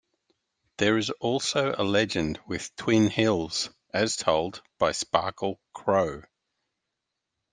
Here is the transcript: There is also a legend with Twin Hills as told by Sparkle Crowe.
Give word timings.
There 0.79 0.97
is 0.97 1.11
also 1.11 1.75
a 1.77 1.83
legend 1.83 2.39
with 2.47 2.75
Twin 2.75 3.11
Hills 3.11 3.69
as 3.93 4.15
told 4.15 4.63
by 4.79 4.93
Sparkle 4.93 5.59
Crowe. 5.75 6.23